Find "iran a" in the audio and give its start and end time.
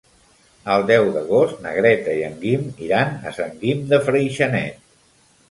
2.87-3.35